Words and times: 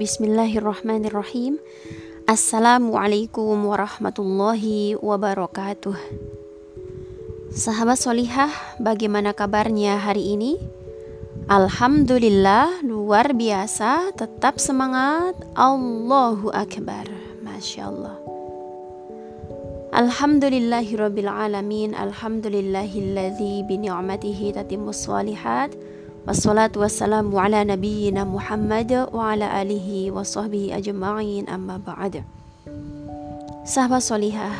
Bismillahirrahmanirrahim. 0.00 1.60
Assalamualaikum 2.24 3.52
warahmatullahi 3.68 4.96
wabarakatuh. 4.96 5.92
Sahabat 7.52 8.00
solihah, 8.00 8.48
bagaimana 8.80 9.36
kabarnya 9.36 10.00
hari 10.00 10.40
ini? 10.40 10.56
Alhamdulillah, 11.52 12.80
luar 12.80 13.36
biasa, 13.36 14.16
tetap 14.16 14.56
semangat. 14.56 15.36
Allahu 15.52 16.48
Akbar. 16.48 17.04
Masya 17.44 17.92
Allah. 17.92 18.16
Alhamdulillahirabbil 19.92 21.28
alamin. 21.28 21.92
Alhamdulillahilladzi 21.92 23.68
bi 23.68 23.76
ni'matihi 23.76 24.56
tatimmus 24.56 25.04
shalihat. 25.04 25.76
Wassalatu 26.30 26.86
wassalamu 26.86 27.42
ala 27.42 27.66
nabiyyina 27.66 28.22
Muhammad 28.22 28.86
wa 29.10 29.34
ala 29.34 29.50
alihi 29.50 30.14
wa 30.14 30.22
sahbihi 30.22 30.70
ajma'in 30.78 31.50
amma 31.50 31.82
ba'd. 31.82 32.22
Sahabat 33.66 33.98
solihah, 33.98 34.54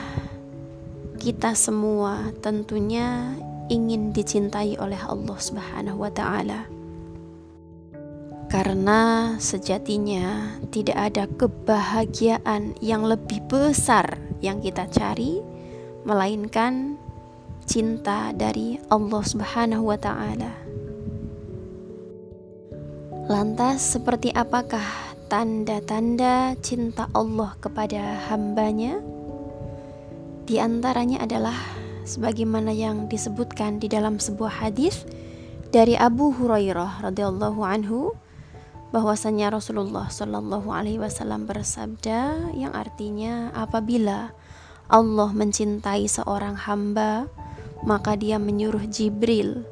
kita 1.22 1.54
semua 1.54 2.34
tentunya 2.42 3.38
ingin 3.70 4.10
dicintai 4.10 4.82
oleh 4.82 4.98
Allah 4.98 5.38
Subhanahu 5.38 6.02
wa 6.02 6.10
taala. 6.10 6.66
Karena 8.50 9.38
sejatinya 9.38 10.58
tidak 10.74 10.98
ada 10.98 11.30
kebahagiaan 11.30 12.74
yang 12.82 13.06
lebih 13.06 13.46
besar 13.46 14.18
yang 14.42 14.58
kita 14.58 14.90
cari 14.90 15.38
melainkan 16.02 16.98
cinta 17.62 18.34
dari 18.34 18.82
Allah 18.90 19.22
Subhanahu 19.22 19.86
wa 19.86 19.94
taala. 19.94 20.69
Lantas 23.30 23.94
seperti 23.94 24.34
apakah 24.34 24.82
tanda-tanda 25.30 26.58
cinta 26.66 27.06
Allah 27.14 27.54
kepada 27.62 28.26
hambanya? 28.26 28.98
Di 30.50 30.58
antaranya 30.58 31.22
adalah 31.22 31.54
sebagaimana 32.02 32.74
yang 32.74 33.06
disebutkan 33.06 33.78
di 33.78 33.86
dalam 33.86 34.18
sebuah 34.18 34.66
hadis 34.66 35.06
dari 35.70 35.94
Abu 35.94 36.34
Hurairah 36.34 37.06
radhiyallahu 37.06 37.62
anhu 37.62 38.18
bahwasanya 38.90 39.54
Rasulullah 39.54 40.10
Shallallahu 40.10 40.66
alaihi 40.74 40.98
wasallam 40.98 41.46
bersabda 41.46 42.50
yang 42.58 42.74
artinya 42.74 43.54
apabila 43.54 44.34
Allah 44.90 45.30
mencintai 45.30 46.10
seorang 46.10 46.58
hamba 46.66 47.30
maka 47.86 48.18
dia 48.18 48.42
menyuruh 48.42 48.90
Jibril 48.90 49.62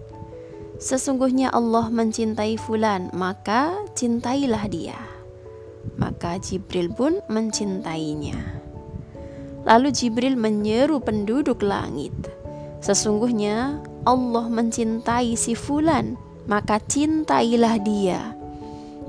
Sesungguhnya 0.78 1.50
Allah 1.50 1.90
mencintai 1.90 2.54
fulan, 2.54 3.10
maka 3.10 3.74
cintailah 3.98 4.70
dia. 4.70 4.98
Maka 5.98 6.38
Jibril 6.38 6.94
pun 6.94 7.18
mencintainya. 7.26 8.38
Lalu 9.66 9.90
Jibril 9.90 10.38
menyeru 10.38 11.02
penduduk 11.02 11.66
langit. 11.66 12.14
Sesungguhnya 12.78 13.82
Allah 14.06 14.46
mencintai 14.46 15.34
si 15.34 15.58
fulan, 15.58 16.14
maka 16.46 16.78
cintailah 16.86 17.76
dia. 17.82 18.38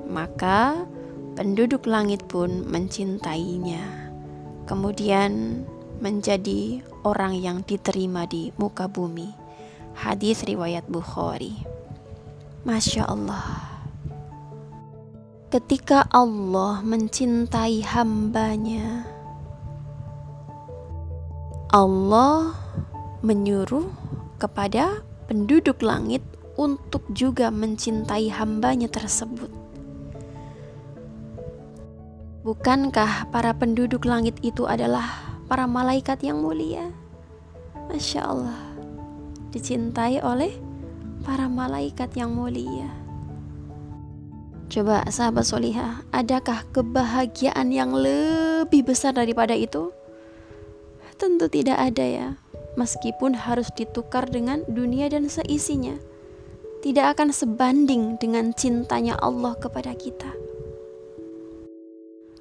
Maka 0.09 0.89
penduduk 1.38 1.86
langit 1.86 2.26
pun 2.26 2.66
mencintainya. 2.66 4.09
Kemudian 4.66 5.64
menjadi 6.04 6.83
orang 7.08 7.38
yang 7.39 7.64
diterima 7.64 8.28
di 8.28 8.52
muka 8.59 8.92
bumi. 8.92 9.39
Hadis 10.00 10.48
riwayat 10.48 10.87
Bukhari. 10.87 11.60
Masya 12.64 13.04
Allah. 13.04 13.67
Ketika 15.52 16.08
Allah 16.08 16.80
mencintai 16.80 17.83
hambanya, 17.83 19.04
Allah 21.67 22.55
menyuruh 23.20 23.92
kepada 24.39 25.04
penduduk 25.27 25.83
langit 25.83 26.23
untuk 26.55 27.04
juga 27.11 27.52
mencintai 27.52 28.32
hambanya 28.32 28.88
tersebut. 28.88 29.52
Bukankah 32.48 33.27
para 33.36 33.52
penduduk 33.52 34.08
langit 34.08 34.39
itu 34.48 34.64
adalah 34.64 35.36
para 35.52 35.67
malaikat 35.67 36.23
yang 36.23 36.39
mulia? 36.39 36.88
Masya 37.92 38.23
Allah 38.23 38.69
dicintai 39.49 40.21
oleh 40.21 40.54
para 41.26 41.49
malaikat 41.49 42.14
yang 42.15 42.33
mulia. 42.33 42.89
Coba 44.70 45.02
sahabat 45.10 45.49
solihah, 45.49 46.05
adakah 46.14 46.61
kebahagiaan 46.70 47.73
yang 47.73 47.89
lebih 47.89 48.86
besar 48.86 49.17
daripada 49.17 49.58
itu? 49.58 49.89
Tentu 51.17 51.49
tidak 51.49 51.82
ada 51.82 52.05
ya, 52.05 52.27
meskipun 52.77 53.33
harus 53.33 53.73
ditukar 53.73 54.30
dengan 54.30 54.61
dunia 54.70 55.09
dan 55.09 55.26
seisinya. 55.26 55.98
Tidak 56.80 57.05
akan 57.17 57.33
sebanding 57.33 58.21
dengan 58.21 58.55
cintanya 58.55 59.17
Allah 59.20 59.58
kepada 59.58 59.92
kita. 59.98 60.32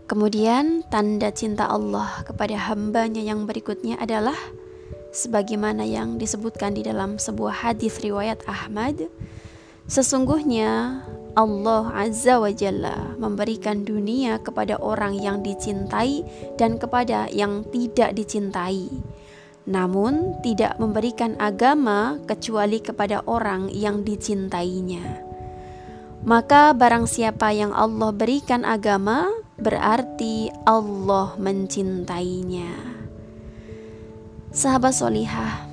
Kemudian 0.09 0.87
tanda 0.89 1.29
cinta 1.33 1.69
Allah 1.69 2.23
kepada 2.25 2.57
hambanya 2.71 3.21
yang 3.21 3.45
berikutnya 3.45 3.99
adalah 4.01 4.37
sebagaimana 5.19 5.83
yang 5.83 6.15
disebutkan 6.15 6.79
di 6.79 6.87
dalam 6.87 7.19
sebuah 7.19 7.67
hadis 7.67 7.99
riwayat 7.99 8.47
Ahmad 8.47 9.11
sesungguhnya 9.91 11.03
Allah 11.35 11.85
Azza 11.91 12.39
wa 12.39 12.55
Jalla 12.55 13.19
memberikan 13.19 13.83
dunia 13.83 14.39
kepada 14.39 14.79
orang 14.79 15.19
yang 15.19 15.43
dicintai 15.43 16.23
dan 16.55 16.79
kepada 16.79 17.27
yang 17.31 17.67
tidak 17.71 18.15
dicintai. 18.15 18.91
Namun 19.69 20.41
tidak 20.41 20.81
memberikan 20.81 21.37
agama 21.37 22.17
kecuali 22.25 22.81
kepada 22.81 23.21
orang 23.29 23.69
yang 23.69 24.01
dicintainya. 24.01 25.23
Maka 26.27 26.75
barang 26.75 27.07
siapa 27.07 27.55
yang 27.55 27.71
Allah 27.71 28.11
berikan 28.11 28.67
agama 28.67 29.31
berarti 29.61 30.51
Allah 30.67 31.39
mencintainya 31.39 32.98
Sahabat 34.59 34.91
solihah, 34.91 35.71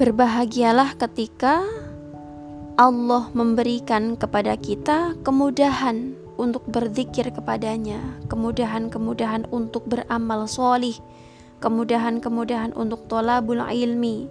berbahagialah 0.00 0.96
ketika 0.96 1.60
Allah 2.80 3.28
memberikan 3.36 4.16
kepada 4.16 4.56
kita 4.56 5.12
kemudahan 5.20 6.16
untuk 6.40 6.64
berzikir 6.64 7.28
kepadanya, 7.28 8.00
kemudahan-kemudahan 8.32 9.44
untuk 9.52 9.84
beramal 9.84 10.48
solih, 10.48 10.96
kemudahan-kemudahan 11.60 12.72
untuk 12.72 13.04
tolabul 13.04 13.60
ilmi. 13.60 14.24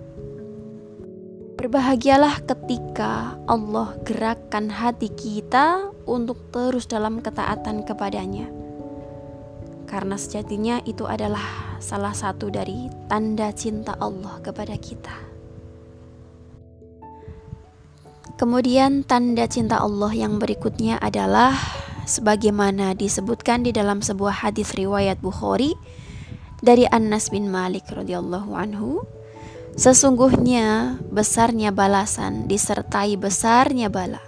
Berbahagialah 1.61 2.41
ketika 2.41 3.37
Allah 3.45 3.93
gerakkan 4.01 4.73
hati 4.73 5.13
kita 5.13 5.93
untuk 6.09 6.41
terus 6.49 6.89
dalam 6.89 7.21
ketaatan 7.21 7.85
kepadanya 7.85 8.56
karena 9.87 10.19
sejatinya 10.19 10.83
itu 10.83 11.07
adalah 11.07 11.41
salah 11.79 12.11
satu 12.11 12.51
dari 12.51 12.91
tanda 13.07 13.49
cinta 13.55 13.95
Allah 13.97 14.43
kepada 14.43 14.75
kita. 14.75 15.15
Kemudian 18.37 19.01
tanda 19.01 19.49
cinta 19.49 19.81
Allah 19.81 20.13
yang 20.13 20.37
berikutnya 20.37 21.01
adalah 21.01 21.57
sebagaimana 22.05 22.93
disebutkan 22.93 23.65
di 23.65 23.73
dalam 23.73 24.05
sebuah 24.05 24.45
hadis 24.45 24.77
riwayat 24.77 25.17
Bukhari 25.19 25.73
dari 26.61 26.85
Anas 26.85 27.33
bin 27.33 27.49
Malik 27.49 27.89
radhiyallahu 27.89 28.53
anhu 28.53 29.01
sesungguhnya 29.77 30.97
besarnya 31.09 31.69
balasan 31.69 32.49
disertai 32.49 33.13
besarnya 33.17 33.89
bala 33.89 34.21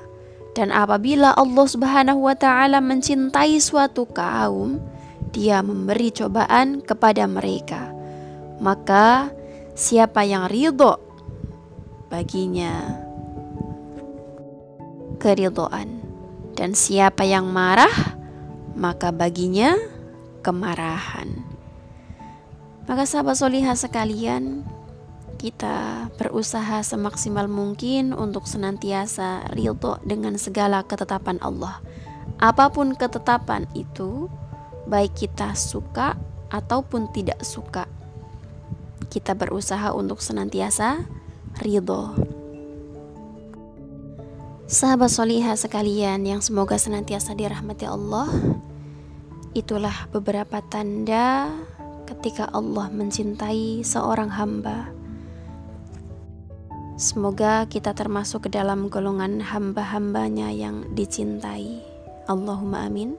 dan 0.53 0.69
apabila 0.69 1.33
Allah 1.33 1.65
Subhanahu 1.65 2.29
wa 2.29 2.35
taala 2.37 2.81
mencintai 2.81 3.57
suatu 3.57 4.05
kaum 4.05 4.81
dia 5.29 5.61
memberi 5.61 6.11
cobaan 6.11 6.81
kepada 6.81 7.25
mereka. 7.25 7.93
Maka 8.59 9.31
siapa 9.77 10.27
yang 10.27 10.51
ridho 10.51 10.99
baginya 12.09 12.99
keridoan 15.21 16.01
dan 16.57 16.75
siapa 16.75 17.23
yang 17.23 17.47
marah 17.47 18.19
maka 18.79 19.11
baginya 19.11 19.75
kemarahan. 20.41 21.43
Maka 22.87 23.05
sahabat 23.05 23.37
solihah 23.37 23.77
sekalian, 23.77 24.65
kita 25.37 26.09
berusaha 26.17 26.81
semaksimal 26.81 27.45
mungkin 27.45 28.15
untuk 28.15 28.49
senantiasa 28.49 29.51
ridho 29.53 30.01
dengan 30.01 30.39
segala 30.41 30.81
ketetapan 30.81 31.37
Allah. 31.43 31.83
Apa 32.41 32.71
pun 32.71 32.95
ketetapan 32.95 33.67
itu, 33.77 34.31
baik 34.89 35.13
kita 35.13 35.53
suka 35.53 36.17
ataupun 36.49 37.13
tidak 37.13 37.45
suka. 37.45 37.85
Kita 39.09 39.37
berusaha 39.37 39.93
untuk 39.93 40.19
senantiasa 40.19 41.05
ridho. 41.61 42.17
Sahabat 44.69 45.09
solihah 45.09 45.57
sekalian 45.57 46.29
yang 46.29 46.45
semoga 46.45 46.77
senantiasa 46.77 47.33
dirahmati 47.33 47.89
Allah 47.89 48.29
Itulah 49.57 50.05
beberapa 50.13 50.61
tanda 50.61 51.49
ketika 52.05 52.53
Allah 52.53 52.85
mencintai 52.93 53.81
seorang 53.81 54.29
hamba 54.29 54.93
Semoga 57.01 57.65
kita 57.65 57.97
termasuk 57.97 58.45
ke 58.45 58.49
dalam 58.53 58.93
golongan 58.93 59.41
hamba-hambanya 59.41 60.53
yang 60.53 60.85
dicintai 60.93 61.81
Allahumma 62.29 62.85
amin 62.85 63.17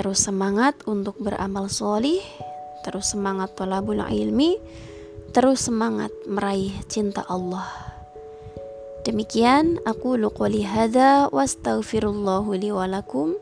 Terus 0.00 0.24
semangat 0.24 0.80
untuk 0.88 1.20
beramal 1.20 1.68
solih 1.68 2.24
Terus 2.80 3.12
semangat 3.12 3.52
tolabul 3.52 4.00
ilmi 4.00 4.56
Terus 5.36 5.68
semangat 5.68 6.08
meraih 6.24 6.72
cinta 6.88 7.20
Allah 7.28 7.90
Demikian 9.00 9.80
aku 9.88 10.20
luquli 10.20 10.60
hadha 10.60 11.32
wastaghfirullahu 11.32 12.52
li 12.52 12.68
walakum. 12.68 13.32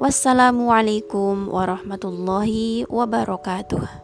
Wassalamualaikum 0.00 1.52
warahmatullahi 1.52 2.88
wabarakatuh. 2.88 4.01